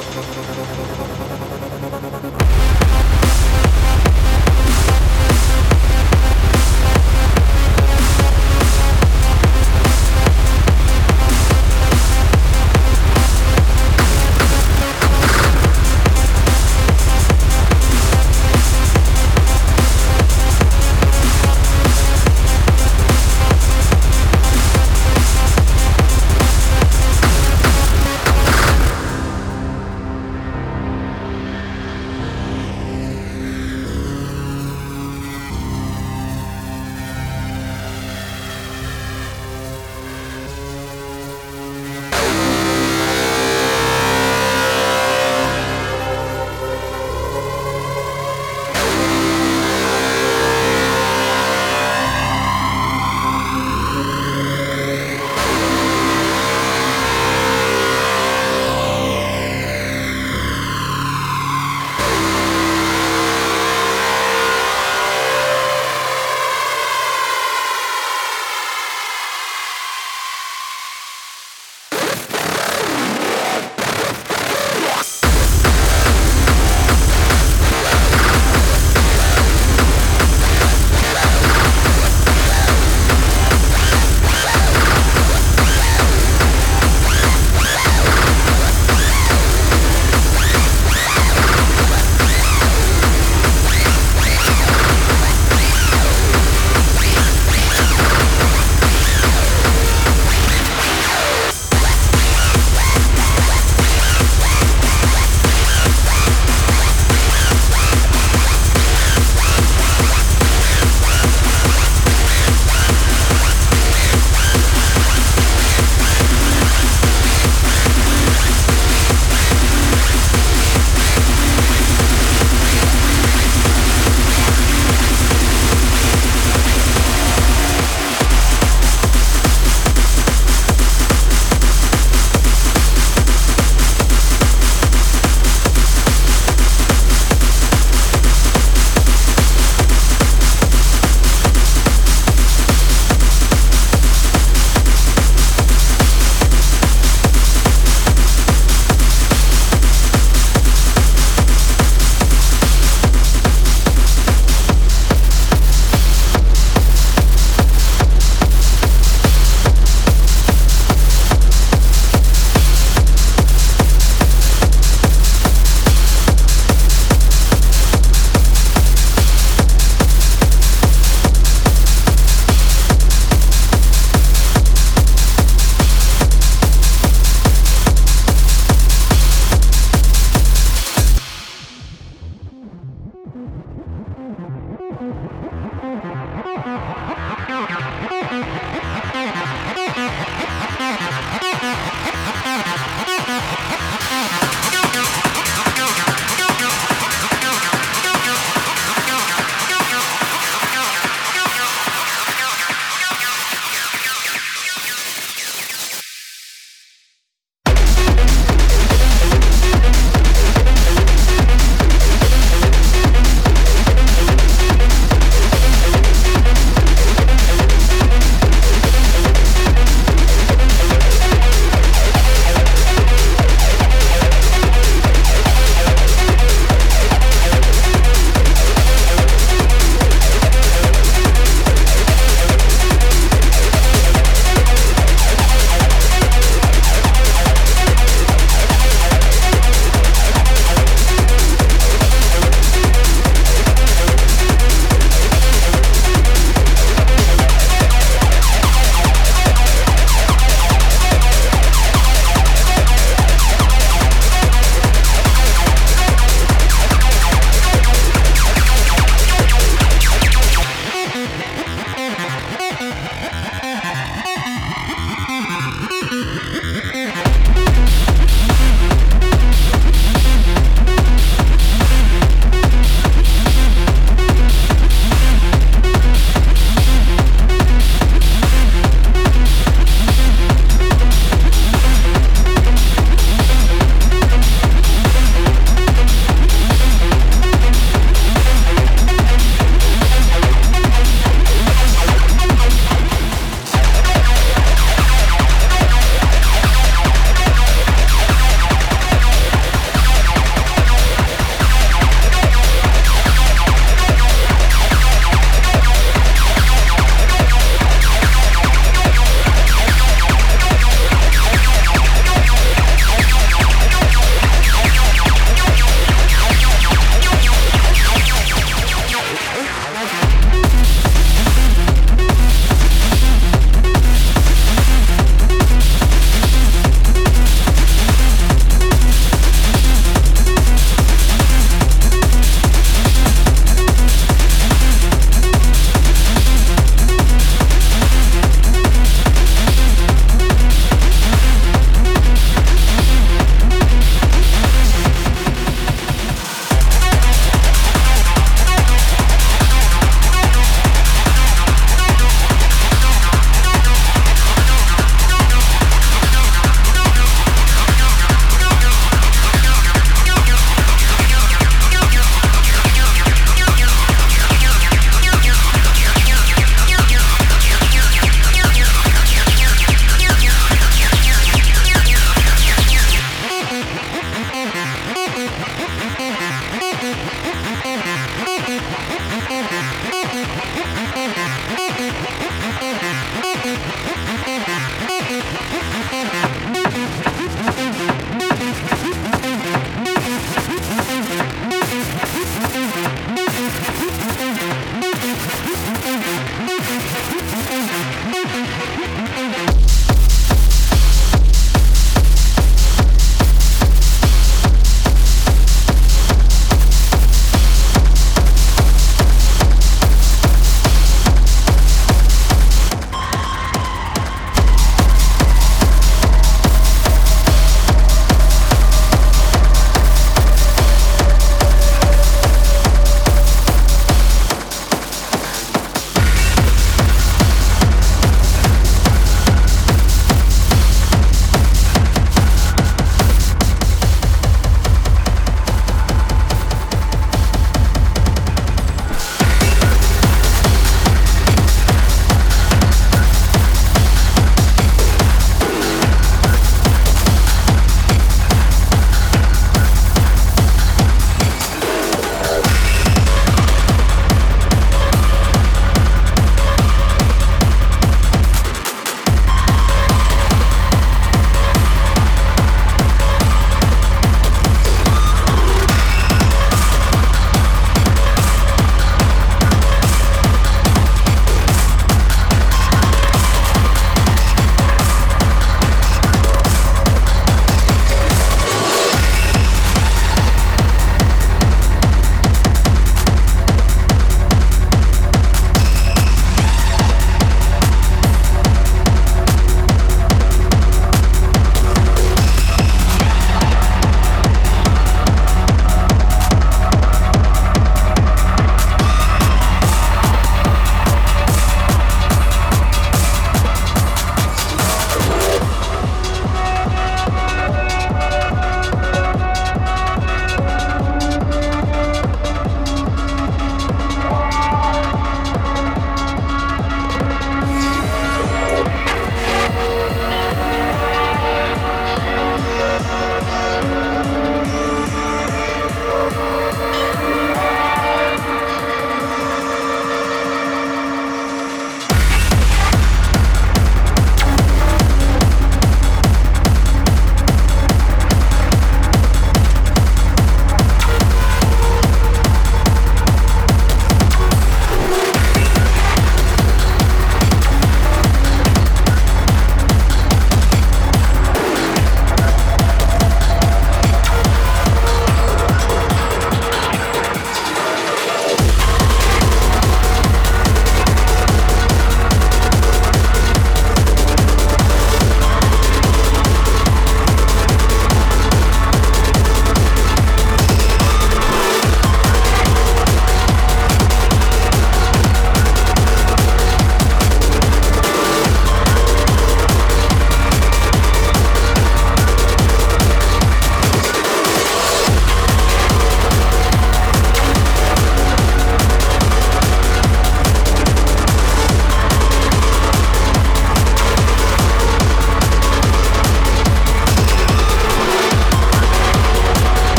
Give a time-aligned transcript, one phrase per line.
[0.00, 0.77] Thank.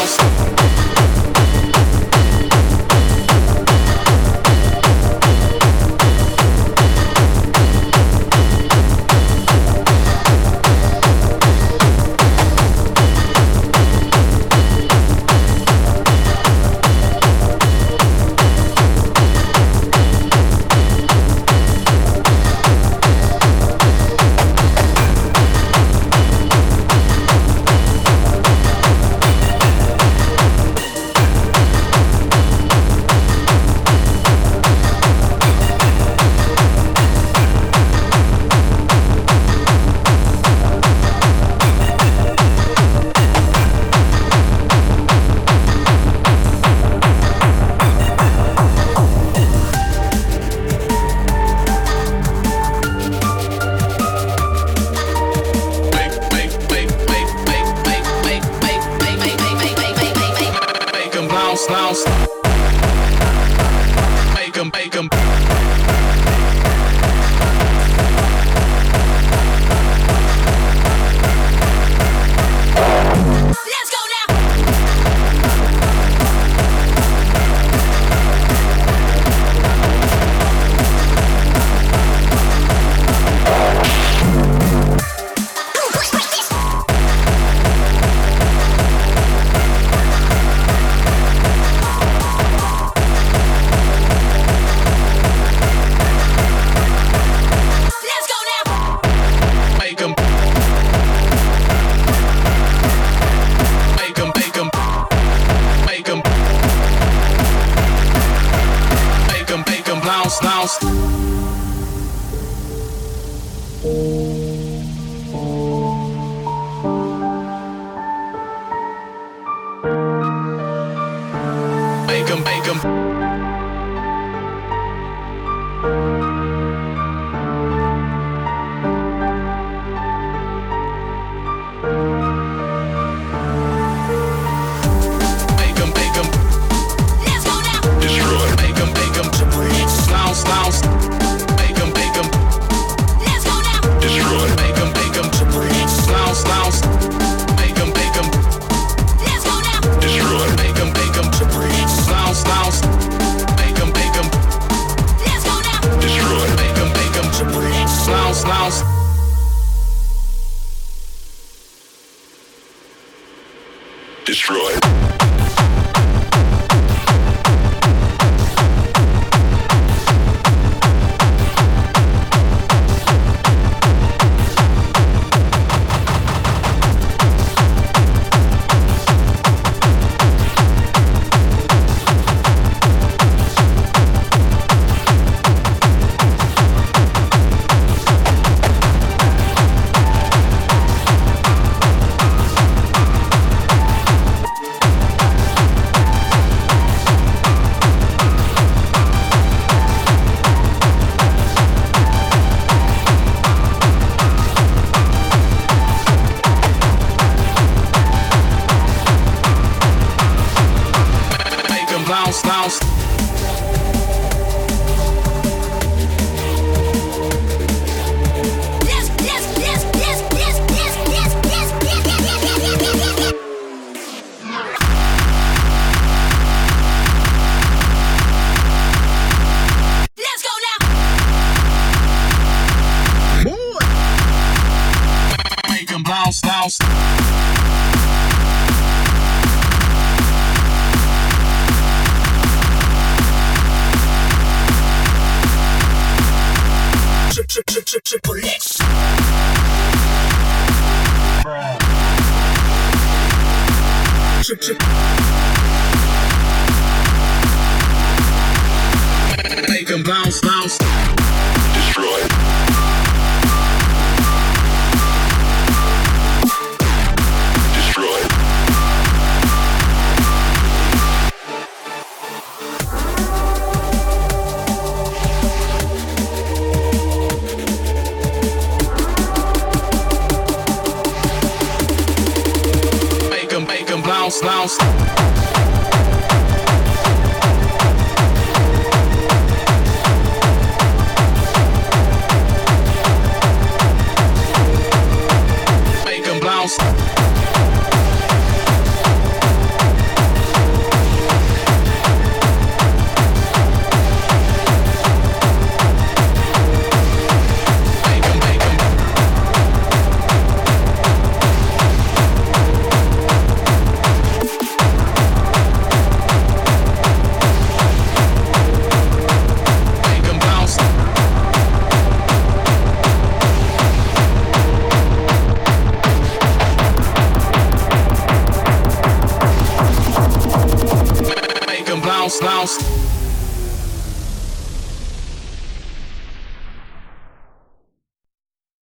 [0.00, 0.39] house.